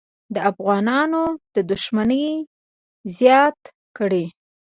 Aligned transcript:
د 0.33 0.35
افغانانو 0.51 1.23
دښمني 1.69 2.25
زیاته 3.17 3.69
کړي. 3.97 4.25